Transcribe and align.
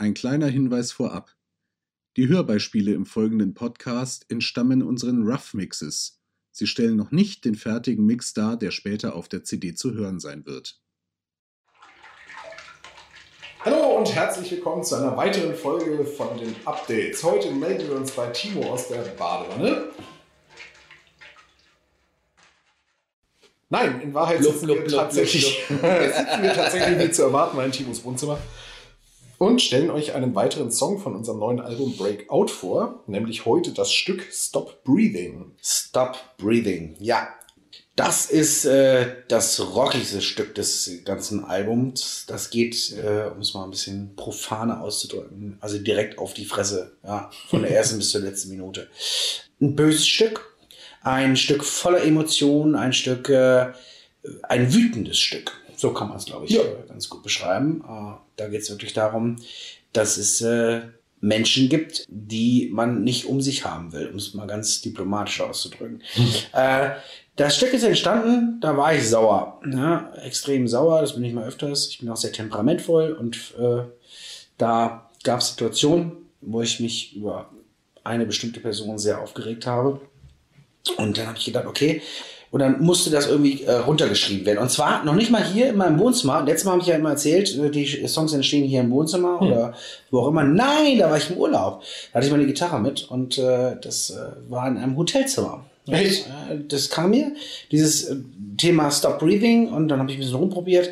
Ein 0.00 0.14
kleiner 0.14 0.46
Hinweis 0.46 0.92
vorab. 0.92 1.36
Die 2.16 2.26
Hörbeispiele 2.26 2.94
im 2.94 3.04
folgenden 3.04 3.52
Podcast 3.52 4.24
entstammen 4.30 4.82
unseren 4.82 5.28
Rough 5.28 5.52
Mixes. 5.52 6.22
Sie 6.50 6.66
stellen 6.66 6.96
noch 6.96 7.10
nicht 7.10 7.44
den 7.44 7.54
fertigen 7.54 8.06
Mix 8.06 8.32
dar, 8.32 8.56
der 8.56 8.70
später 8.70 9.14
auf 9.14 9.28
der 9.28 9.44
CD 9.44 9.74
zu 9.74 9.92
hören 9.92 10.18
sein 10.18 10.46
wird. 10.46 10.80
Hallo 13.62 13.98
und 13.98 14.14
herzlich 14.14 14.50
willkommen 14.52 14.82
zu 14.84 14.94
einer 14.94 15.14
weiteren 15.18 15.54
Folge 15.54 16.02
von 16.06 16.38
den 16.38 16.56
Updates. 16.64 17.22
Heute 17.22 17.50
melden 17.50 17.86
wir 17.86 17.96
uns 17.96 18.12
bei 18.12 18.28
Timo 18.28 18.72
aus 18.72 18.88
der 18.88 19.02
Badewanne. 19.02 19.90
Nein, 23.68 24.00
in 24.00 24.14
Wahrheit 24.14 24.38
Blub, 24.38 24.52
sitzen, 24.54 24.64
blub, 24.64 24.78
wir 24.78 24.84
blub, 24.86 24.98
tatsächlich, 24.98 25.62
sitzen 25.68 25.82
wir 26.42 26.54
tatsächlich 26.54 27.06
wie 27.06 27.12
zu 27.12 27.24
erwarten 27.24 27.58
mal 27.58 27.66
in 27.66 27.72
Timos 27.72 28.02
Wohnzimmer 28.02 28.38
und 29.40 29.62
stellen 29.62 29.88
euch 29.88 30.12
einen 30.12 30.34
weiteren 30.34 30.70
Song 30.70 30.98
von 30.98 31.16
unserem 31.16 31.38
neuen 31.38 31.60
Album 31.60 31.96
Breakout 31.96 32.48
vor, 32.48 33.02
nämlich 33.06 33.46
heute 33.46 33.72
das 33.72 33.90
Stück 33.90 34.28
Stop 34.30 34.84
Breathing. 34.84 35.52
Stop 35.62 36.18
Breathing. 36.36 36.94
Ja, 36.98 37.26
das 37.96 38.26
ist 38.26 38.66
äh, 38.66 39.06
das 39.28 39.74
rockigste 39.74 40.20
Stück 40.20 40.54
des 40.54 40.90
ganzen 41.06 41.42
Albums. 41.42 42.26
Das 42.28 42.50
geht, 42.50 42.92
äh, 42.92 43.30
um 43.34 43.40
es 43.40 43.54
mal 43.54 43.64
ein 43.64 43.70
bisschen 43.70 44.14
profaner 44.14 44.82
auszudrücken, 44.82 45.56
also 45.62 45.78
direkt 45.78 46.18
auf 46.18 46.34
die 46.34 46.44
Fresse, 46.44 46.98
ja, 47.02 47.30
von 47.48 47.62
der 47.62 47.74
ersten 47.74 47.96
bis 47.98 48.10
zur 48.10 48.20
letzten 48.20 48.50
Minute. 48.50 48.90
Ein 49.58 49.74
böses 49.74 50.06
Stück, 50.06 50.54
ein 51.00 51.34
Stück 51.38 51.64
voller 51.64 52.04
Emotionen, 52.04 52.74
ein 52.74 52.92
Stück, 52.92 53.30
äh, 53.30 53.72
ein 54.42 54.74
wütendes 54.74 55.18
Stück. 55.18 55.59
So 55.80 55.92
kann 55.94 56.08
man 56.08 56.18
es, 56.18 56.26
glaube 56.26 56.44
ich, 56.44 56.52
Ja. 56.52 56.62
ganz 56.88 57.08
gut 57.08 57.22
beschreiben. 57.22 57.82
Äh, 57.88 58.12
da 58.36 58.48
geht 58.48 58.60
es 58.60 58.70
wirklich 58.70 58.92
darum, 58.92 59.36
dass 59.94 60.18
es 60.18 60.42
äh, 60.42 60.82
Menschen 61.22 61.70
gibt, 61.70 62.04
die 62.08 62.68
man 62.70 63.02
nicht 63.02 63.24
um 63.24 63.40
sich 63.40 63.64
haben 63.64 63.92
will, 63.92 64.08
um 64.08 64.16
es 64.16 64.34
mal 64.34 64.46
ganz 64.46 64.82
diplomatisch 64.82 65.40
auszudrücken. 65.40 66.02
Äh, 66.52 66.90
das 67.36 67.56
Stück 67.56 67.72
ist 67.72 67.82
entstanden, 67.84 68.58
da 68.60 68.76
war 68.76 68.94
ich 68.94 69.08
sauer. 69.08 69.60
Ja, 69.72 70.12
extrem 70.22 70.68
sauer, 70.68 71.00
das 71.00 71.14
bin 71.14 71.24
ich 71.24 71.32
mal 71.32 71.44
öfters. 71.46 71.88
Ich 71.88 71.98
bin 72.00 72.10
auch 72.10 72.16
sehr 72.16 72.32
temperamentvoll 72.32 73.12
und 73.12 73.54
äh, 73.58 73.84
da 74.58 75.10
gab 75.24 75.40
es 75.40 75.48
Situationen, 75.48 76.12
wo 76.42 76.60
ich 76.60 76.80
mich 76.80 77.16
über 77.16 77.48
eine 78.04 78.26
bestimmte 78.26 78.60
Person 78.60 78.98
sehr 78.98 79.20
aufgeregt 79.22 79.66
habe. 79.66 80.00
Und 80.98 81.16
dann 81.16 81.26
habe 81.28 81.38
ich 81.38 81.46
gedacht, 81.46 81.66
okay. 81.66 82.02
Und 82.50 82.60
dann 82.60 82.82
musste 82.82 83.10
das 83.10 83.28
irgendwie 83.28 83.62
äh, 83.62 83.72
runtergeschrieben 83.72 84.44
werden. 84.44 84.58
Und 84.58 84.70
zwar 84.70 85.04
noch 85.04 85.14
nicht 85.14 85.30
mal 85.30 85.44
hier 85.44 85.68
in 85.68 85.76
meinem 85.76 86.00
Wohnzimmer. 86.00 86.42
Letztes 86.44 86.64
Mal 86.64 86.72
habe 86.72 86.82
ich 86.82 86.88
ja 86.88 86.96
immer 86.96 87.10
erzählt, 87.10 87.56
äh, 87.56 87.70
die 87.70 88.08
Songs 88.08 88.32
entstehen 88.32 88.64
hier 88.64 88.80
im 88.80 88.90
Wohnzimmer 88.90 89.40
oder 89.40 89.74
wo 90.10 90.20
auch 90.20 90.28
immer. 90.28 90.42
Nein, 90.42 90.98
da 90.98 91.08
war 91.10 91.16
ich 91.16 91.30
im 91.30 91.36
Urlaub. 91.36 91.82
Da 92.12 92.16
hatte 92.16 92.26
ich 92.26 92.32
meine 92.32 92.46
Gitarre 92.46 92.80
mit 92.80 93.04
und 93.04 93.38
äh, 93.38 93.76
das 93.80 94.10
äh, 94.10 94.50
war 94.50 94.66
in 94.66 94.78
einem 94.78 94.96
Hotelzimmer. 94.96 95.64
Und, 95.86 95.94
Echt? 95.94 96.26
äh, 96.26 96.58
das 96.68 96.90
kam 96.90 97.10
mir, 97.10 97.32
dieses 97.70 98.04
äh, 98.04 98.16
Thema 98.56 98.90
Stop 98.90 99.20
Breathing 99.20 99.68
und 99.68 99.88
dann 99.88 100.00
habe 100.00 100.10
ich 100.10 100.16
ein 100.16 100.20
bisschen 100.20 100.36
rumprobiert 100.36 100.90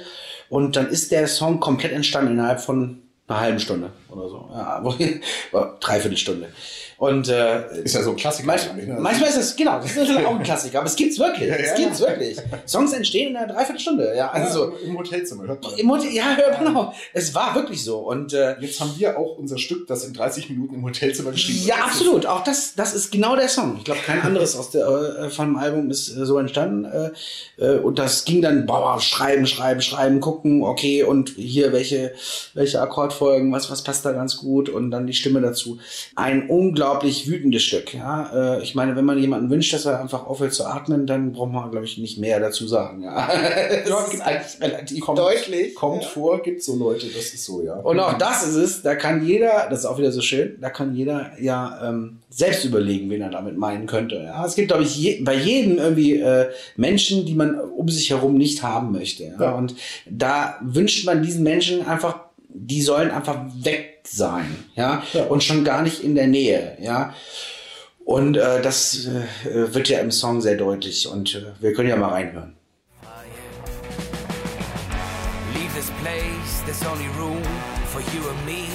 und 0.49 0.77
dann 0.77 0.89
ist 0.89 1.11
der 1.11 1.27
Song 1.27 1.61
komplett 1.61 1.93
entstanden 1.93 2.33
innerhalb 2.33 2.61
von 2.61 3.01
einer 3.27 3.41
halben 3.41 3.61
Stunde 3.61 3.91
oder 4.11 4.29
so. 4.29 4.49
Ja, 4.53 4.83
dreiviertel 5.81 6.17
Stunde. 6.17 6.49
Und 6.99 7.29
äh, 7.29 7.83
Ist 7.85 7.95
ja 7.95 8.03
so 8.03 8.11
ein 8.11 8.17
Klassiker. 8.17 8.49
Manch, 8.49 8.75
ne? 8.75 8.97
manchmal 8.99 9.29
ist 9.29 9.39
das, 9.39 9.55
genau, 9.55 9.77
das 9.77 9.93
ist 9.93 9.99
natürlich 9.99 10.27
auch 10.27 10.35
ein 10.35 10.43
Klassiker, 10.43 10.79
aber 10.79 10.89
es 10.89 10.97
gibt's 10.97 11.17
wirklich. 11.17 11.49
Ja, 11.49 11.55
Es 11.55 11.71
ja. 11.71 11.77
gibt's 11.77 12.01
wirklich. 12.01 12.37
Songs 12.67 12.93
entstehen 12.93 13.31
in 13.31 13.37
einer 13.37 13.47
Dreiviertelstunde. 13.47 14.15
Ja, 14.17 14.33
also 14.33 14.73
ja, 14.73 14.89
im 14.89 14.99
Hotelzimmer, 14.99 15.47
hört 15.47 15.63
man. 15.63 15.75
im 15.77 15.91
Hotel, 15.93 16.11
ja, 16.11 16.37
ja, 16.37 16.59
genau. 16.59 16.93
Es 17.13 17.33
war 17.37 17.55
wirklich 17.55 17.85
so. 17.85 17.99
Und 17.99 18.33
äh, 18.33 18.57
Jetzt 18.59 18.81
haben 18.81 18.93
wir 18.97 19.17
auch 19.17 19.39
unser 19.39 19.59
Stück, 19.59 19.87
das 19.87 20.05
in 20.05 20.13
30 20.13 20.51
Minuten 20.51 20.75
im 20.75 20.85
Hotelzimmer 20.85 21.31
geschrieben 21.31 21.61
ja, 21.67 21.77
wird. 21.77 21.87
absolut. 21.87 22.27
Auch 22.27 22.43
das, 22.43 22.75
das 22.75 22.95
ist 22.95 23.13
genau 23.13 23.37
der 23.37 23.49
Song. 23.49 23.77
Ich 23.79 23.85
glaube, 23.85 24.01
kein 24.05 24.21
anderes 24.21 24.57
aus 24.57 24.71
der, 24.71 24.89
äh, 24.89 25.31
von 25.31 25.47
dem 25.47 25.57
Album 25.57 25.91
ist 25.91 26.09
äh, 26.09 26.27
so 26.27 26.37
entstanden. 26.37 26.85
Äh, 26.85 27.11
äh, 27.65 27.79
und 27.79 28.01
das 28.01 28.25
ging 28.25 28.43
dann, 28.43 28.67
boah, 28.67 29.01
schreiben, 29.01 29.47
schreiben, 29.47 29.83
schreiben, 29.83 30.19
gucken, 30.19 30.65
okay, 30.65 31.05
und 31.05 31.31
hier 31.37 31.73
welche, 31.73 32.13
welche 32.55 32.81
Akkordfolgen, 32.81 33.53
was, 33.53 33.71
was 33.71 33.85
passt 33.85 34.05
da 34.05 34.11
ganz 34.11 34.37
gut 34.37 34.69
und 34.69 34.91
dann 34.91 35.07
die 35.07 35.13
Stimme 35.13 35.41
dazu. 35.41 35.79
Ein 36.17 36.49
unglaublich 36.49 36.88
wütendes 36.95 37.63
Stück. 37.63 37.95
Ja, 37.95 38.57
äh, 38.57 38.63
ich 38.63 38.75
meine, 38.75 38.97
wenn 38.97 39.05
man 39.05 39.19
jemanden 39.19 39.51
wünscht, 39.51 39.73
dass 39.73 39.87
er 39.87 40.01
einfach 40.01 40.27
aufhört 40.27 40.55
zu 40.55 40.65
atmen, 40.65 41.07
dann 41.07 41.33
braucht 41.33 41.53
man, 41.53 41.71
glaube 41.71 41.87
ich, 41.87 41.99
nicht 41.99 42.19
mehr 42.19 42.41
dazu 42.41 42.67
sagen. 42.67 43.03
Ja, 43.03 43.29
das 43.89 44.15
ist 44.15 44.21
eigentlich 44.21 44.61
relativ 44.61 45.01
Kommt, 45.01 45.19
deutlich. 45.19 45.75
Kommt 45.75 46.05
vor, 46.05 46.43
gibt 46.43 46.63
so 46.63 46.77
Leute, 46.77 47.07
das 47.07 47.35
ist 47.35 47.45
so, 47.45 47.63
ja. 47.63 47.75
Und 47.75 47.99
auch 48.01 48.19
das 48.19 48.47
ist 48.47 48.55
es, 48.55 48.83
da 48.83 48.95
kann 48.95 49.27
jeder, 49.27 49.69
das 49.71 49.81
ist 49.81 49.87
auch 49.87 49.99
wieder 49.99 50.13
so 50.13 50.21
schön, 50.21 50.59
da 50.61 50.71
kann 50.71 50.95
jeder 50.95 51.33
ja 51.41 51.81
ähm, 51.89 52.19
selbst 52.31 52.65
überlegen, 52.65 53.11
wen 53.11 53.23
er 53.23 53.31
damit 53.31 53.57
meinen 53.57 53.87
könnte. 53.87 54.17
Ja, 54.17 54.45
es 54.45 54.55
gibt, 54.55 54.69
glaube 54.69 54.85
ich, 54.85 54.97
je, 54.97 55.21
bei 55.23 55.35
jedem 55.35 55.79
irgendwie 55.79 56.17
äh, 56.17 56.51
Menschen, 56.77 57.27
die 57.27 57.35
man 57.35 57.59
um 57.59 57.89
sich 57.89 58.11
herum 58.11 58.35
nicht 58.35 58.63
haben 58.63 58.93
möchte. 58.93 59.25
Ja? 59.25 59.41
Ja. 59.41 59.55
Und 59.55 59.75
da 60.09 60.59
wünscht 60.63 61.07
man 61.07 61.23
diesen 61.23 61.43
Menschen 61.43 61.87
einfach, 61.87 62.28
die 62.49 62.83
sollen 62.83 63.11
einfach 63.11 63.39
weg 63.63 64.01
sein, 64.05 64.65
ja, 64.75 65.03
Ja. 65.13 65.25
und 65.25 65.45
schon 65.45 65.65
gar 65.65 65.83
nicht 65.83 66.03
in 66.03 66.15
der 66.15 66.27
Nähe, 66.27 66.77
ja. 66.81 67.15
Und 68.05 68.37
äh, 68.39 68.63
das 68.63 69.07
äh, 69.07 69.75
wird 69.75 69.89
ja 69.91 69.99
im 70.01 70.11
Song 70.11 70.41
sehr 70.41 70.57
deutlich 70.57 71.07
und 71.09 71.35
äh, 71.35 71.53
wir 71.61 71.75
können 71.75 71.91
ja 71.91 71.97
mal 71.97 72.09
reinhören. 72.09 72.57
Leave 75.55 75.73
this 75.75 75.91
place, 76.03 76.63
there's 76.65 76.83
only 76.87 77.09
room 77.19 77.43
for 77.87 78.01
you 78.15 78.27
and 78.29 78.47
me. 78.47 78.67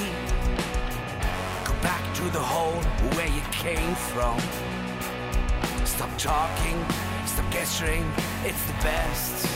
Go 1.66 1.74
back 1.82 2.02
to 2.16 2.24
the 2.32 2.40
hole 2.44 2.80
where 3.16 3.28
you 3.28 3.42
came 3.52 3.96
from. 4.14 4.38
Stop 5.86 6.10
talking, 6.18 6.78
stop 7.26 7.50
gesturing, 7.52 8.04
it's 8.46 8.62
the 8.68 8.74
best. 8.84 9.48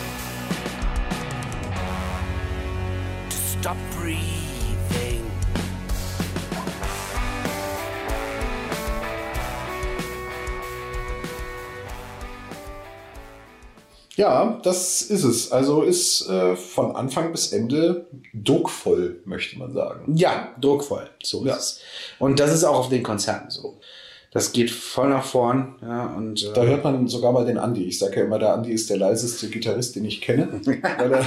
Stop 3.61 3.77
breathing. 3.95 5.23
Ja, 14.15 14.59
das 14.63 15.03
ist 15.03 15.23
es. 15.23 15.51
Also 15.51 15.83
ist 15.83 16.27
äh, 16.27 16.55
von 16.55 16.95
Anfang 16.95 17.31
bis 17.31 17.53
Ende 17.53 18.07
druckvoll, 18.33 19.21
möchte 19.25 19.59
man 19.59 19.73
sagen. 19.73 20.15
Ja, 20.15 20.55
druckvoll. 20.59 21.07
So 21.21 21.45
Ja. 21.45 21.53
ist 21.53 21.59
es. 21.59 21.79
Und 22.17 22.39
das 22.39 22.51
ist 22.51 22.63
auch 22.63 22.79
auf 22.79 22.89
den 22.89 23.03
Konzerten 23.03 23.51
so. 23.51 23.79
Das 24.37 24.51
geht 24.51 24.69
voll 24.71 25.09
nach 25.09 25.23
vorn. 25.25 25.75
Ja, 25.81 26.07
und, 26.15 26.43
äh, 26.43 26.53
Da 26.53 26.63
hört 26.63 26.83
man 26.83 27.07
sogar 27.07 27.31
mal 27.31 27.45
den 27.45 27.57
Andi. 27.57 27.83
Ich 27.85 27.99
sage 27.99 28.19
ja 28.19 28.25
immer, 28.25 28.39
der 28.39 28.53
Andi 28.53 28.71
ist 28.71 28.89
der 28.89 28.97
leiseste 28.97 29.49
Gitarrist, 29.49 29.95
den 29.95 30.05
ich 30.05 30.21
kenne, 30.21 30.61
weil 30.65 31.11
er, 31.11 31.25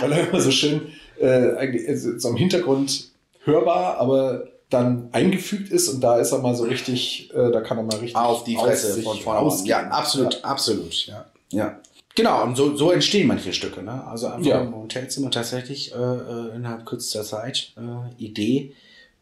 weil 0.00 0.12
er 0.12 0.28
immer 0.28 0.40
so 0.40 0.50
schön 0.50 0.82
äh, 1.20 1.54
eigentlich 1.56 1.88
also 1.88 2.18
so 2.18 2.28
im 2.28 2.36
Hintergrund 2.36 3.08
hörbar, 3.44 3.98
aber 3.98 4.48
dann 4.70 5.08
eingefügt 5.12 5.70
ist 5.70 5.88
und 5.88 6.00
da 6.00 6.18
ist 6.18 6.32
er 6.32 6.38
mal 6.38 6.54
so 6.54 6.64
richtig, 6.64 7.30
äh, 7.34 7.50
da 7.52 7.60
kann 7.60 7.76
er 7.76 7.84
mal 7.84 7.96
richtig 7.96 8.16
auf 8.16 8.44
die 8.44 8.56
Fresse 8.56 9.02
von 9.02 9.18
vorne. 9.18 9.52
Ja, 9.66 9.88
absolut, 9.88 10.42
absolut. 10.44 11.06
Ja, 11.06 11.26
ja. 11.50 11.78
Genau, 12.16 12.44
und 12.44 12.56
so, 12.56 12.76
so 12.76 12.92
entstehen 12.92 13.26
manche 13.26 13.52
Stücke. 13.52 13.82
Ne? 13.82 14.04
Also 14.06 14.28
einfach 14.28 14.46
Ja. 14.46 14.60
im 14.60 14.74
Hotelzimmer 14.74 15.30
tatsächlich 15.32 15.92
äh, 15.92 15.96
äh, 15.96 16.54
innerhalb 16.56 16.86
kürzester 16.86 17.24
Zeit 17.24 17.72
äh, 17.76 18.22
Idee 18.22 18.72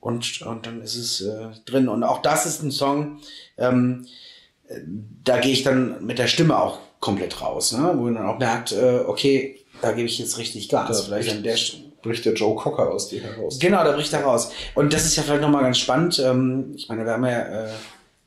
und, 0.03 0.43
und 0.43 0.67
dann 0.67 0.83
ist 0.83 0.97
es 0.97 1.21
äh, 1.23 1.47
drin. 1.65 1.89
Und 1.89 2.03
auch 2.03 2.21
das 2.21 2.45
ist 2.45 2.63
ein 2.63 2.71
Song, 2.73 3.21
ähm, 3.57 4.05
äh, 4.69 4.81
da 5.25 5.39
gehe 5.39 5.53
ich 5.53 5.63
dann 5.63 6.05
mit 6.05 6.19
der 6.19 6.27
Stimme 6.27 6.59
auch 6.61 6.79
komplett 7.01 7.41
raus, 7.41 7.73
ne? 7.73 7.93
wo 7.97 8.03
man 8.03 8.17
dann 8.17 8.27
auch 8.27 8.39
merkt, 8.39 8.73
äh, 8.73 9.01
okay, 9.07 9.59
da 9.81 9.93
gebe 9.93 10.07
ich 10.09 10.19
jetzt 10.19 10.39
richtig 10.39 10.69
Gas. 10.69 10.89
Da 10.99 11.05
Vielleicht 11.05 11.29
bricht- 11.29 11.37
an 11.39 11.43
der 11.45 11.57
Stimme. 11.57 11.85
bricht 12.03 12.25
der 12.25 12.35
Joe 12.35 12.57
Cocker 12.57 12.91
aus 12.91 13.09
dir 13.09 13.23
heraus. 13.23 13.59
Genau, 13.61 13.83
da 13.85 13.93
bricht 13.93 14.13
er 14.13 14.25
raus. 14.25 14.51
Und 14.75 14.93
das 14.93 15.05
ist 15.05 15.15
ja 15.17 15.23
vielleicht 15.23 15.41
nochmal 15.43 15.63
ganz 15.63 15.79
spannend. 15.79 16.19
Ähm, 16.19 16.73
ich 16.77 16.89
meine, 16.89 17.05
wir 17.05 17.13
haben 17.13 17.25
ja 17.25 17.67
äh, 17.67 17.71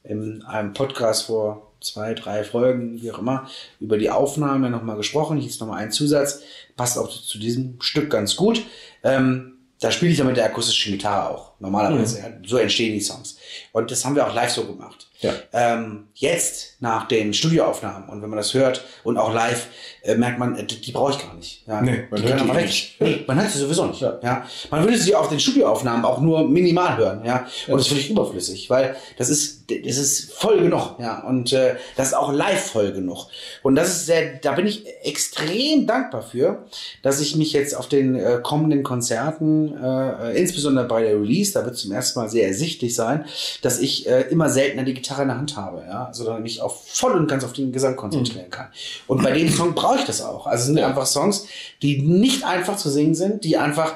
in 0.04 0.44
einem 0.44 0.71
Podcast 0.74 1.24
vor 1.24 1.71
zwei, 1.81 2.13
drei 2.13 2.44
Folgen, 2.45 3.01
wie 3.01 3.12
auch 3.12 3.19
immer, 3.19 3.50
über 3.81 3.98
die 3.98 4.10
Aufnahme 4.10 4.69
nochmal 4.69 4.95
gesprochen. 4.95 5.38
Hier 5.38 5.50
ist 5.50 5.60
nochmal 5.60 5.83
ein 5.83 5.92
Zusatz. 5.92 6.39
Passt 6.78 6.98
auch 6.98 7.10
zu 7.10 7.38
diesem 7.38 7.81
Stück 7.81 8.10
ganz 8.10 8.36
gut. 8.38 8.62
Ähm, 9.04 9.51
da 9.81 9.92
spiele 9.92 10.12
ich 10.12 10.18
ja 10.18 10.24
mit 10.24 10.38
der 10.38 10.45
akustischen 10.45 10.94
Gitarre 10.94 11.30
auch. 11.30 11.51
Normalerweise. 11.60 12.19
Ja. 12.19 12.25
So 12.46 12.57
entstehen 12.57 12.94
die 12.94 13.02
Songs. 13.02 13.38
Und 13.72 13.90
das 13.92 14.04
haben 14.06 14.16
wir 14.16 14.28
auch 14.28 14.34
live 14.36 14.52
so 14.52 14.66
gemacht. 14.66 15.07
Ja. 15.22 15.31
Ähm, 15.54 16.07
jetzt 16.13 16.75
nach 16.81 17.07
den 17.07 17.34
Studioaufnahmen 17.34 18.10
und 18.10 18.22
wenn 18.22 18.30
man 18.30 18.38
das 18.38 18.54
hört 18.54 18.84
und 19.06 19.18
auch 19.18 19.34
live, 19.34 19.68
äh, 20.04 20.16
merkt 20.16 20.38
man, 20.38 20.57
äh, 20.57 20.66
die, 20.66 20.80
die 20.81 20.92
brauche 20.92 21.13
ich 21.13 21.19
gar 21.19 21.34
nicht. 21.34 21.63
Ja, 21.66 21.81
Nee, 21.81 22.04
man 22.12 22.22
die 22.22 22.28
hört 22.28 22.42
die 22.42 22.46
eh 22.46 22.56
weg. 22.56 22.66
nicht. 22.66 23.02
Nee, 23.02 23.24
man 23.25 23.40
hört 23.42 23.50
sie 23.50 23.60
sowieso 23.60 23.86
nicht. 23.86 24.02
Ja. 24.02 24.19
Ja. 24.22 24.46
Man 24.69 24.84
würde 24.84 24.98
sie 24.98 25.16
auf 25.16 25.30
den 25.30 25.40
Studioaufnahmen 25.40 26.04
auch 26.04 26.19
nur 26.19 26.48
minimal 26.48 26.98
hören. 26.98 27.24
Ja. 27.25 27.48
Und 27.68 27.78
das 27.78 27.88
finde 27.88 28.02
ich 28.02 28.10
überflüssig, 28.10 28.69
weil 28.69 28.98
das 29.18 29.30
ist, 29.30 29.63
das 29.69 29.98
ist 29.98 30.34
voll 30.34 30.62
genug. 30.62 30.98
Ja. 31.00 31.22
Und 31.25 31.54
äh, 31.54 31.75
das 31.96 32.07
ist 32.07 32.13
auch 32.13 32.31
live 32.34 32.72
voll 32.72 32.92
genug. 32.92 33.28
Und 33.63 33.75
das 33.75 33.88
ist 33.88 34.06
sehr, 34.07 34.34
da 34.36 34.52
bin 34.52 34.68
ich 34.68 34.86
extrem 35.04 35.88
dankbar 35.88 36.24
für, 36.24 36.66
dass 37.04 37.22
ich 37.22 37.38
mich 37.38 37.54
jetzt 37.54 37.74
auf 37.75 37.88
den 37.88 38.16
äh, 38.16 38.40
kommenden 38.44 38.84
Konzerten, 38.84 39.75
äh, 39.81 40.34
äh, 40.34 40.38
insbesondere 40.40 40.86
bei 40.88 41.04
der 41.04 41.16
Release, 41.16 41.44
da 41.51 41.65
wird 41.65 41.77
zum 41.77 41.92
ersten 41.92 42.19
Mal 42.19 42.30
sehr 42.30 42.47
ersichtlich 42.47 42.95
sein, 42.95 43.25
dass 43.62 43.80
ich 43.80 44.07
äh, 44.07 44.21
immer 44.30 44.50
seltener 44.50 44.83
die 44.83 44.94
Gitarre 44.94 45.24
in 45.24 45.27
der 45.30 45.38
Hand 45.38 45.57
habe, 45.57 45.83
ja, 45.88 46.09
sondern 46.12 46.44
mich 46.44 46.62
auch 46.62 46.75
voll 46.75 47.13
und 47.13 47.27
ganz 47.27 47.44
auf 47.44 47.53
den 47.53 47.71
Gesang 47.71 47.95
konzentrieren 47.95 48.50
kann. 48.50 48.68
Und 49.07 49.24
bei 49.24 49.31
dem 49.31 49.50
Song 49.50 49.75
brauche 49.75 50.00
ich 50.00 50.06
das 50.06 50.21
auch. 50.21 50.47
Also 50.47 50.62
es 50.62 50.68
sind 50.68 50.80
einfach 50.80 51.06
Songs, 51.06 51.47
die 51.81 52.01
nicht 52.01 52.44
einfach 52.45 52.77
zu 52.77 52.89
singen 52.89 53.15
sind, 53.15 53.44
die 53.44 53.57
einfach 53.57 53.95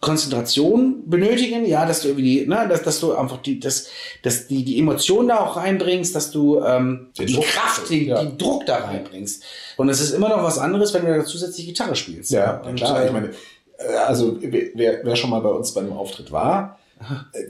Konzentration 0.00 1.08
benötigen, 1.10 1.66
ja, 1.66 1.84
dass 1.84 2.02
du 2.02 2.08
irgendwie, 2.08 2.46
ne, 2.46 2.66
dass, 2.68 2.82
dass 2.82 3.00
du 3.00 3.14
einfach 3.14 3.38
die, 3.38 3.58
dass, 3.58 3.88
dass 4.22 4.46
die, 4.46 4.64
die 4.64 4.78
Emotionen 4.78 5.28
da 5.28 5.40
auch 5.40 5.56
reinbringst, 5.56 6.14
dass 6.14 6.30
du 6.30 6.60
ähm, 6.60 7.08
Den 7.18 7.26
die 7.26 7.34
Druck. 7.34 7.44
Kraft, 7.46 7.90
den, 7.90 8.06
Ja. 8.06 8.22
den 8.22 8.38
Druck 8.38 8.64
da 8.64 8.76
reinbringst. 8.76 9.42
Und 9.76 9.88
es 9.88 10.00
ist 10.00 10.12
immer 10.12 10.28
noch 10.28 10.42
was 10.44 10.58
anderes, 10.58 10.94
wenn 10.94 11.04
du 11.04 11.16
da 11.16 11.24
zusätzlich 11.24 11.66
Gitarre 11.66 11.96
spielst. 11.96 12.30
Ja, 12.30 12.58
und, 12.58 12.76
klar. 12.76 13.06
Ich 13.06 13.12
meine, 13.12 13.30
äh, 13.78 13.94
also 14.06 14.36
wer, 14.40 15.00
wer 15.04 15.16
schon 15.16 15.30
mal 15.30 15.40
bei 15.40 15.50
uns 15.50 15.74
bei 15.74 15.80
einem 15.80 15.92
Auftritt 15.92 16.30
war, 16.30 16.77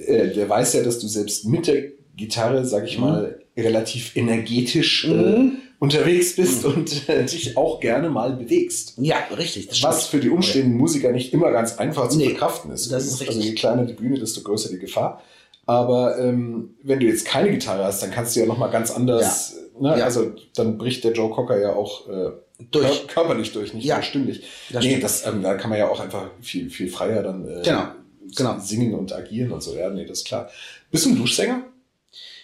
äh, 0.06 0.28
der 0.34 0.48
weiß 0.48 0.74
ja, 0.74 0.82
dass 0.82 0.98
du 0.98 1.08
selbst 1.08 1.44
mit 1.46 1.66
der 1.66 1.84
Gitarre, 2.16 2.64
sag 2.64 2.84
ich 2.86 2.98
mal, 2.98 3.40
relativ 3.56 4.16
energetisch 4.16 5.04
äh, 5.06 5.08
Mhm. 5.08 5.52
unterwegs 5.78 6.34
bist 6.36 6.64
und 6.64 7.08
äh, 7.08 7.24
dich 7.24 7.56
auch 7.56 7.78
gerne 7.80 8.10
mal 8.10 8.32
bewegst. 8.32 8.94
ja, 8.98 9.16
richtig. 9.36 9.68
Das 9.68 9.82
Was 9.82 10.06
stimmt. 10.06 10.10
für 10.24 10.28
die 10.28 10.34
umstehenden 10.34 10.76
Musiker 10.76 11.12
nicht 11.12 11.32
immer 11.32 11.50
ganz 11.52 11.78
einfach 11.78 12.08
zu 12.08 12.18
Nee, 12.18 12.30
verkraften 12.30 12.72
ist. 12.72 12.90
das 12.90 13.04
ist 13.06 13.12
Also 13.20 13.24
richtig. 13.26 13.44
je 13.44 13.54
kleiner 13.54 13.84
die 13.84 13.92
Bühne, 13.94 14.18
desto 14.18 14.40
größer 14.42 14.70
die 14.70 14.78
Gefahr. 14.78 15.22
Aber 15.66 16.18
ähm, 16.18 16.74
wenn 16.82 16.98
du 16.98 17.06
jetzt 17.06 17.26
keine 17.26 17.50
Gitarre 17.50 17.84
hast, 17.84 18.02
dann 18.02 18.10
kannst 18.10 18.34
du 18.34 18.40
ja 18.40 18.46
noch 18.46 18.58
mal 18.58 18.68
ganz 18.68 18.90
anders. 18.90 19.54
Ne? 19.78 19.96
Ja. 19.98 20.04
Also 20.04 20.32
dann 20.56 20.78
bricht 20.78 21.04
der 21.04 21.12
Joe 21.12 21.30
Cocker 21.30 21.60
ja 21.60 21.74
auch 21.74 22.08
äh, 22.08 22.30
Durch. 22.72 22.84
kör- 22.86 23.06
körperlich 23.06 23.52
durch, 23.52 23.74
nicht 23.74 23.84
Ja. 23.84 23.96
nur 23.96 24.02
stimmlich. 24.02 24.42
Das 24.70 24.82
nee, 24.82 24.90
stimmt. 24.90 25.04
das, 25.04 25.26
ähm, 25.26 25.42
da 25.42 25.54
kann 25.54 25.70
man 25.70 25.78
ja 25.78 25.88
auch 25.88 26.00
einfach 26.00 26.30
viel, 26.40 26.70
viel 26.70 26.88
freier 26.88 27.22
dann 27.22 27.46
äh, 27.46 27.62
Genau, 27.62 27.84
genau. 28.36 28.58
singen 28.58 28.94
und 28.94 29.12
agieren 29.12 29.52
und 29.52 29.62
so. 29.62 29.74
Ja, 29.76 29.90
nee, 29.90 30.04
das 30.06 30.18
ist 30.18 30.26
klar. 30.26 30.48
Bist 30.90 31.06
du 31.06 31.10
ein 31.10 31.16
Duschsänger? 31.16 31.64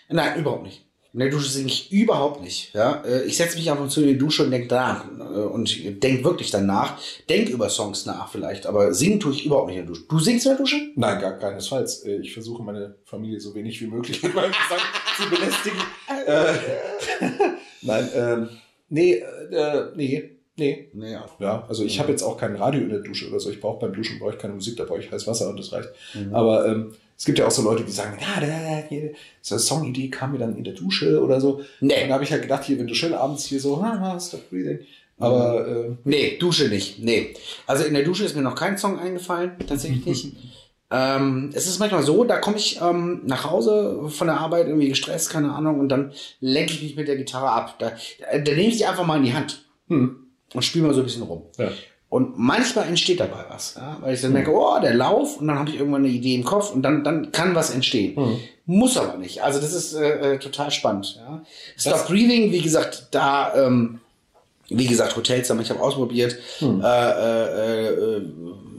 Nein, 0.08 0.38
überhaupt 0.40 0.64
nicht. 0.64 0.80
In 1.12 1.20
der 1.20 1.30
Dusche 1.30 1.48
singe 1.48 1.68
ich 1.68 1.92
überhaupt 1.92 2.42
nicht. 2.42 2.74
Ja? 2.74 3.02
Äh, 3.04 3.22
Ich 3.24 3.36
setze 3.36 3.56
mich 3.56 3.70
ab 3.70 3.80
und 3.80 3.88
zu 3.90 4.00
in 4.00 4.08
die 4.08 4.18
Dusche 4.18 4.42
und 4.44 4.50
denke 4.50 4.74
nach. 4.74 5.04
äh, 5.08 5.22
Und 5.22 6.02
denk 6.02 6.24
wirklich 6.24 6.50
danach. 6.50 6.98
Denk 7.28 7.48
über 7.50 7.68
Songs 7.70 8.04
nach 8.04 8.28
vielleicht. 8.32 8.66
Aber 8.66 8.92
singen 8.92 9.20
tue 9.20 9.32
ich 9.32 9.46
überhaupt 9.46 9.68
nicht 9.68 9.76
in 9.78 9.86
der 9.86 9.94
Dusche. 9.94 10.06
Du 10.08 10.18
singst 10.18 10.44
in 10.46 10.50
der 10.50 10.58
Dusche? 10.58 10.76
Nein, 10.96 11.20
gar 11.20 11.38
keinesfalls. 11.38 12.04
Äh, 12.04 12.16
Ich 12.16 12.32
versuche 12.34 12.64
meine 12.64 12.96
Familie 13.04 13.38
so 13.38 13.54
wenig 13.54 13.80
wie 13.80 13.86
möglich 13.86 14.20
mit 14.24 14.34
meinem 14.34 14.50
Gesang 14.50 14.84
zu 15.16 15.30
belästigen. 15.30 15.78
Äh, 16.26 16.54
Nein, 17.82 18.08
ähm, 18.14 18.48
nee, 18.88 19.14
äh, 19.16 19.90
nee, 19.94 20.33
nee. 20.56 20.88
Naja. 20.92 21.24
Ja, 21.38 21.64
also 21.68 21.84
ich 21.84 21.98
habe 21.98 22.10
jetzt 22.10 22.22
auch 22.22 22.36
kein 22.36 22.56
Radio 22.56 22.80
in 22.80 22.88
der 22.88 23.00
Dusche 23.00 23.28
oder 23.28 23.40
so. 23.40 23.50
Ich 23.50 23.60
brauche 23.60 23.80
beim 23.80 23.92
Duschen 23.94 24.18
brauche 24.18 24.32
ich 24.32 24.38
keine 24.38 24.54
Musik, 24.54 24.76
da 24.76 24.84
brauche 24.84 25.00
ich 25.00 25.10
heiß 25.10 25.26
Wasser 25.26 25.48
und 25.48 25.58
das 25.58 25.72
reicht. 25.72 25.90
Mhm. 26.14 26.34
Aber 26.34 26.66
ähm, 26.66 26.94
es 27.16 27.24
gibt 27.24 27.38
ja 27.38 27.46
auch 27.46 27.50
so 27.50 27.62
Leute, 27.62 27.84
die 27.84 27.92
sagen, 27.92 28.18
ja, 28.20 28.40
da, 28.40 28.46
da, 28.46 28.88
hier, 28.88 29.12
so 29.40 29.54
eine 29.54 29.62
Songidee 29.62 30.08
kam 30.08 30.32
mir 30.32 30.38
dann 30.38 30.56
in 30.56 30.64
der 30.64 30.74
Dusche 30.74 31.22
oder 31.22 31.40
so. 31.40 31.60
Nee. 31.80 32.02
Und 32.02 32.08
da 32.08 32.14
habe 32.14 32.24
ich 32.24 32.32
halt 32.32 32.42
gedacht, 32.42 32.64
hier, 32.64 32.78
wenn 32.78 32.86
du 32.86 32.94
schön 32.94 33.14
abends 33.14 33.46
hier 33.46 33.60
so, 33.60 33.82
haha, 33.82 34.18
stop 34.18 34.50
breathing. 34.50 34.80
Aber 35.18 35.66
ähm, 35.68 35.98
Nee, 36.04 36.38
Dusche 36.38 36.68
nicht. 36.68 36.98
Nee. 36.98 37.34
Also 37.66 37.84
in 37.84 37.94
der 37.94 38.02
Dusche 38.02 38.24
ist 38.24 38.34
mir 38.34 38.42
noch 38.42 38.56
kein 38.56 38.78
Song 38.78 38.98
eingefallen, 38.98 39.52
tatsächlich 39.66 40.04
nicht. 40.04 40.36
ähm, 40.90 41.50
es 41.54 41.66
ist 41.66 41.78
manchmal 41.78 42.02
so, 42.02 42.24
da 42.24 42.38
komme 42.38 42.56
ich 42.56 42.80
ähm, 42.80 43.22
nach 43.24 43.48
Hause 43.48 44.08
von 44.08 44.26
der 44.26 44.40
Arbeit 44.40 44.66
irgendwie 44.66 44.88
gestresst, 44.88 45.30
keine 45.30 45.52
Ahnung, 45.52 45.78
und 45.78 45.88
dann 45.88 46.12
lenke 46.40 46.72
ich 46.72 46.82
mich 46.82 46.96
mit 46.96 47.06
der 47.06 47.16
Gitarre 47.16 47.50
ab. 47.50 47.76
Da, 47.78 47.92
da, 48.20 48.38
da 48.38 48.52
nehme 48.52 48.68
ich 48.68 48.78
die 48.78 48.86
einfach 48.86 49.06
mal 49.06 49.18
in 49.18 49.24
die 49.24 49.34
Hand 49.34 49.64
hm, 49.88 50.23
und 50.54 50.62
spiele 50.62 50.86
mal 50.86 50.94
so 50.94 51.00
ein 51.00 51.04
bisschen 51.06 51.22
rum. 51.22 51.42
ja. 51.58 51.68
Und 52.10 52.38
manchmal 52.38 52.86
entsteht 52.86 53.18
dabei 53.18 53.44
was, 53.48 53.74
ja? 53.74 53.96
weil 54.00 54.14
ich 54.14 54.20
dann 54.20 54.32
merke, 54.32 54.52
oh, 54.54 54.78
der 54.80 54.94
Lauf, 54.94 55.38
und 55.40 55.48
dann 55.48 55.58
habe 55.58 55.70
ich 55.70 55.76
irgendwann 55.80 56.04
eine 56.04 56.12
Idee 56.14 56.36
im 56.36 56.44
Kopf 56.44 56.70
und 56.72 56.82
dann, 56.82 57.02
dann 57.02 57.32
kann 57.32 57.56
was 57.56 57.70
entstehen. 57.74 58.14
Mhm. 58.14 58.38
Muss 58.66 58.96
aber 58.96 59.16
nicht. 59.18 59.42
Also 59.42 59.58
das 59.60 59.72
ist 59.74 59.94
äh, 59.94 60.34
äh, 60.34 60.38
total 60.38 60.70
spannend. 60.70 61.16
Ja? 61.18 61.42
Stop 61.76 61.92
Das- 61.94 62.06
Breathing, 62.06 62.52
wie 62.52 62.60
gesagt, 62.62 63.08
da, 63.10 63.52
ähm, 63.66 63.98
wie 64.68 64.86
gesagt, 64.86 65.16
Hotelzimmer, 65.16 65.62
ich 65.62 65.70
habe 65.70 65.80
ausprobiert, 65.80 66.36
Hm. 66.60 66.80
äh, 66.84 66.86
äh, 66.86 67.88
äh, 67.88 68.22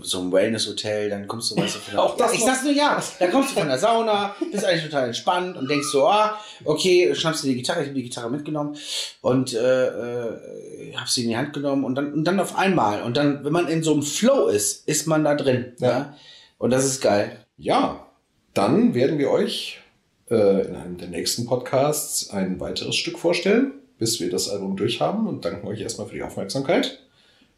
so 0.08 0.20
ein 0.22 0.32
Wellness-Hotel, 0.32 1.10
dann 1.10 1.28
kommst 1.28 1.52
du, 1.52 1.58
weißt 1.58 1.76
du, 1.76 1.80
von 1.80 1.94
der, 1.94 2.04
Auch 2.04 2.18
das 2.18 2.34
ich 2.34 2.44
sag's 2.44 2.64
nur 2.64 2.74
ja, 2.74 3.02
da 3.20 3.28
kommst 3.28 3.52
du 3.52 3.60
von 3.60 3.68
der 3.68 3.78
Sauna, 3.78 4.36
bist 4.52 4.66
eigentlich 4.66 4.86
total 4.86 5.08
entspannt 5.08 5.58
und 5.58 5.70
denkst 5.70 5.88
so, 5.92 6.08
ah, 6.08 6.40
okay, 6.64 7.14
schnappst 7.14 7.44
dir 7.44 7.50
die 7.50 7.56
Gitarre, 7.56 7.82
ich 7.82 7.88
habe 7.88 7.96
die 7.96 8.04
Gitarre 8.04 8.30
mitgenommen 8.30 8.78
und 9.22 9.54
äh, 9.54 9.88
äh, 9.88 10.94
hab 10.96 11.10
sie 11.10 11.24
in 11.24 11.30
die 11.30 11.38
Hand 11.38 11.54
genommen 11.54 11.84
und 11.84 11.96
dann, 11.96 12.14
und 12.14 12.24
dann 12.24 12.40
auf 12.40 12.56
einmal 12.56 13.02
und 13.04 13.18
dann, 13.18 13.44
wenn 13.44 13.54
man 13.54 13.68
in 13.68 13.84
so 13.84 13.94
einem 13.94 14.04
Flow 14.04 14.48
ist, 14.48 14.88
ist 14.88 15.08
man 15.08 15.24
da 15.24 15.36
drin. 15.36 15.74
Ja. 15.80 15.90
Ja. 15.90 16.18
Und 16.58 16.72
das 16.72 16.86
ist 16.86 17.02
geil. 17.02 17.38
Ja, 17.58 18.08
dann 18.54 18.94
werden 18.94 19.20
wir 19.20 19.30
euch 19.30 19.82
äh, 20.30 20.68
in 20.68 20.76
einem 20.76 20.98
der 20.98 21.10
nächsten 21.10 21.46
Podcasts 21.46 22.30
ein 22.30 22.60
weiteres 22.60 22.96
Stück 22.96 23.20
vorstellen, 23.20 23.74
bis 23.98 24.20
wir 24.20 24.30
das 24.30 24.50
Album 24.50 24.76
durchhaben 24.76 25.28
und 25.28 25.46
danken 25.46 25.68
euch 25.68 25.82
erstmal 25.82 26.08
für 26.08 26.16
die 26.16 26.24
Aufmerksamkeit. 26.24 27.00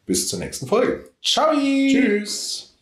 Bis 0.08 0.30
zur 0.30 0.40
nächsten 0.40 0.68
Folge. 0.68 1.12
Ciao! 1.22 1.54
Tschüss. 1.54 2.77